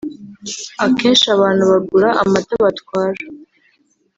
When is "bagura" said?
1.71-2.09